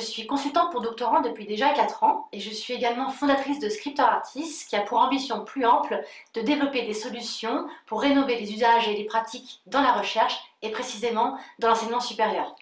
[0.00, 4.06] suis consultante pour doctorants depuis déjà 4 ans et je suis également fondatrice de Scriptor
[4.06, 6.02] Artist qui a pour ambition plus ample
[6.34, 10.70] de développer des solutions pour rénover les usages et les pratiques dans la recherche et
[10.70, 12.54] précisément dans l'enseignement supérieur.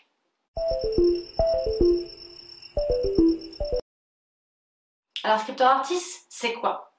[5.25, 6.93] Alors Scriptor Artist, c'est quoi?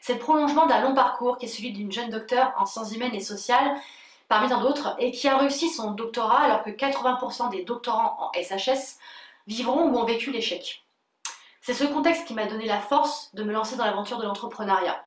[0.00, 3.14] C'est le prolongement d'un long parcours qui est celui d'une jeune docteure en sciences humaines
[3.14, 3.76] et sociales
[4.28, 8.32] parmi tant d'autres, et qui a réussi son doctorat alors que 80% des doctorants en
[8.32, 8.98] SHS
[9.46, 10.84] vivront ou ont vécu l'échec.
[11.60, 15.04] C'est ce contexte qui m'a donné la force de me lancer dans l'aventure de l'entrepreneuriat.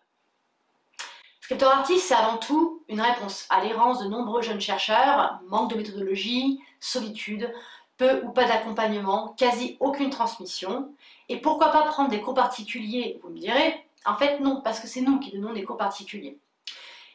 [1.42, 5.78] Scriptor Artist, c'est avant tout une réponse à l'errance de nombreux jeunes chercheurs, manque de
[5.78, 7.52] méthodologie, solitude,
[7.98, 10.94] peu ou pas d'accompagnement, quasi aucune transmission.
[11.28, 13.84] Et pourquoi pas prendre des cours particuliers, vous me direz?
[14.06, 16.38] En fait non, parce que c'est nous qui donnons des cours particuliers.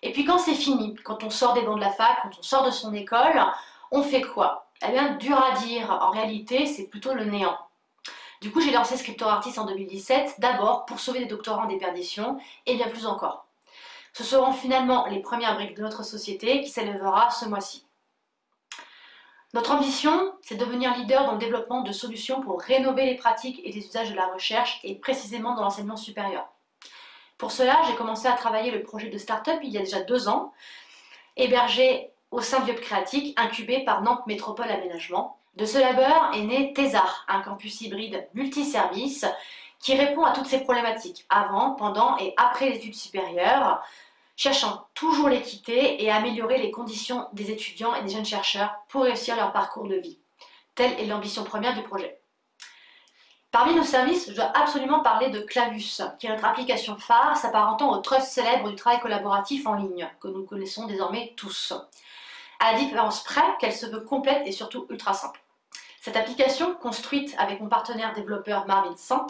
[0.05, 2.43] Et puis quand c'est fini, quand on sort des bancs de la fac, quand on
[2.43, 3.43] sort de son école,
[3.91, 4.69] on fait quoi?
[4.87, 5.91] Eh bien, dur à dire.
[5.91, 7.57] En réalité, c'est plutôt le néant.
[8.43, 12.38] Du coup, j'ai lancé Scriptor Artist en 2017, d'abord pour sauver des doctorants des perditions,
[12.66, 13.46] et bien plus encore.
[14.13, 17.87] Ce seront finalement les premières briques de notre société qui s'élèvera ce mois-ci.
[19.55, 23.61] Notre ambition, c'est de devenir leader dans le développement de solutions pour rénover les pratiques
[23.65, 26.46] et les usages de la recherche, et précisément dans l'enseignement supérieur.
[27.38, 30.29] Pour cela, j'ai commencé à travailler le projet de start-up il y a déjà deux
[30.29, 30.52] ans,
[31.37, 32.80] hébergé au sein du Hub
[33.37, 35.38] incubé par Nantes Métropole Aménagement.
[35.57, 39.24] De ce labeur est né Thésar, un campus hybride multiservice
[39.79, 43.82] qui répond à toutes ces problématiques, avant, pendant et après les études supérieures,
[44.37, 49.37] cherchant toujours l'équité et améliorer les conditions des étudiants et des jeunes chercheurs pour réussir
[49.37, 50.18] leur parcours de vie.
[50.74, 52.18] Telle est l'ambition première du projet.
[53.55, 57.93] Parmi nos services, je dois absolument parler de Clavus, qui est notre application phare s'apparentant
[57.93, 61.73] au trust célèbre du travail collaboratif en ligne, que nous connaissons désormais tous.
[62.59, 65.41] À la différence près qu'elle se veut complète et surtout ultra simple.
[66.01, 69.28] Cette application, construite avec mon partenaire développeur Marvin Sant,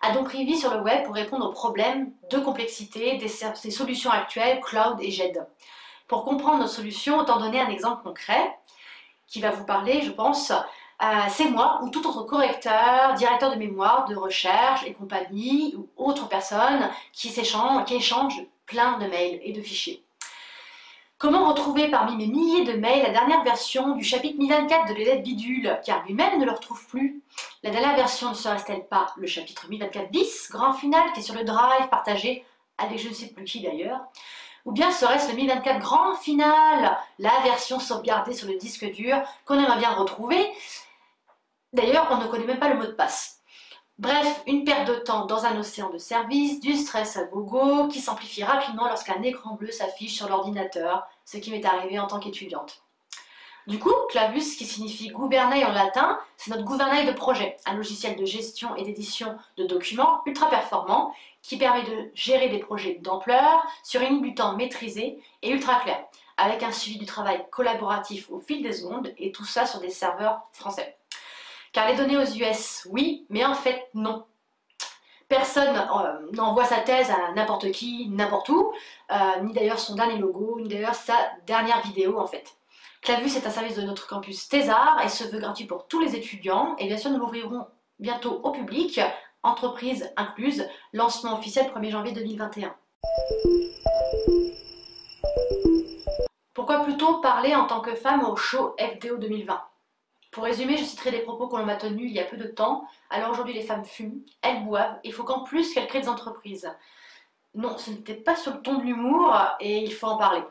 [0.00, 3.30] a donc pris vie sur le web pour répondre aux problèmes de complexité des,
[3.62, 5.46] des solutions actuelles cloud et GED.
[6.08, 8.58] Pour comprendre nos solutions, autant donner un exemple concret
[9.28, 10.52] qui va vous parler, je pense,
[11.02, 15.88] euh, c'est moi ou tout autre correcteur, directeur de mémoire, de recherche et compagnie ou
[15.96, 20.04] autre personne qui, qui échange plein de mails et de fichiers.
[21.18, 25.22] Comment retrouver parmi mes milliers de mails la dernière version du chapitre 1024 de l'élève
[25.22, 27.22] bidule, car lui-même ne le retrouve plus?
[27.62, 31.36] La dernière version ne serait-elle pas le chapitre 1024 bis, grand final, qui est sur
[31.36, 32.44] le drive partagé
[32.76, 34.00] avec je ne sais plus qui d'ailleurs?
[34.64, 39.60] Ou bien serait-ce le 1024 grand final, la version sauvegardée sur le disque dur qu'on
[39.60, 40.44] aimerait bien retrouver?
[41.72, 43.40] D'ailleurs, on ne connaît même pas le mot de passe.
[43.98, 48.00] Bref, une perte de temps dans un océan de services, du stress à gogo, qui
[48.00, 52.82] s'amplifie rapidement lorsqu'un écran bleu s'affiche sur l'ordinateur, ce qui m'est arrivé en tant qu'étudiante.
[53.68, 58.16] Du coup, Clavus, qui signifie gouvernail en latin, c'est notre gouvernail de projet, un logiciel
[58.16, 63.64] de gestion et d'édition de documents ultra performant qui permet de gérer des projets d'ampleur
[63.84, 66.04] sur une du temps maîtrisée et ultra clair,
[66.36, 69.90] avec un suivi du travail collaboratif au fil des secondes et tout ça sur des
[69.90, 70.96] serveurs français.
[71.72, 74.26] Car les données aux US, oui, mais en fait, non.
[75.26, 78.72] Personne euh, n'envoie sa thèse à n'importe qui, n'importe où,
[79.10, 81.14] euh, ni d'ailleurs son dernier logo, ni d'ailleurs sa
[81.46, 82.56] dernière vidéo en fait.
[83.00, 86.14] Clavus est un service de notre campus Thésar et se veut gratuit pour tous les
[86.14, 87.66] étudiants et bien sûr nous l'ouvrirons
[87.98, 89.00] bientôt au public,
[89.42, 92.74] entreprise incluse, lancement officiel 1er janvier 2021.
[96.52, 99.58] Pourquoi plutôt parler en tant que femme au show FDO 2020
[100.32, 102.46] pour résumer, je citerai des propos que l'on m'a tenus il y a peu de
[102.46, 102.88] temps.
[103.10, 106.68] Alors aujourd'hui, les femmes fument, elles boivent, il faut qu'en plus qu'elles créent des entreprises.
[107.54, 110.42] Non, ce n'était pas sur le ton de l'humour et il faut en parler.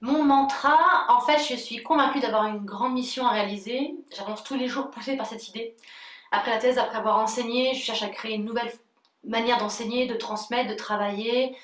[0.00, 3.94] Mon mantra, en fait, je suis convaincue d'avoir une grande mission à réaliser.
[4.14, 5.76] J'avance tous les jours poussée par cette idée.
[6.32, 8.72] Après la thèse, après avoir enseigné, je cherche à créer une nouvelle
[9.22, 11.56] manière d'enseigner, de transmettre, de travailler,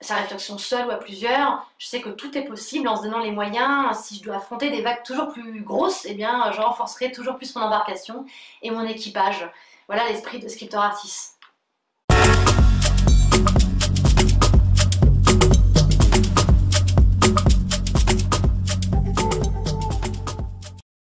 [0.00, 3.18] sa réflexion seule ou à plusieurs, je sais que tout est possible en se donnant
[3.18, 3.98] les moyens.
[3.98, 7.54] Si je dois affronter des vagues toujours plus grosses, eh bien, je renforcerai toujours plus
[7.56, 8.24] mon embarcation
[8.62, 9.50] et mon équipage.
[9.88, 11.37] Voilà l'esprit de Scriptor Artis.